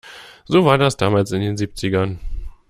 [0.45, 2.19] So war das damals in den Siebzigern.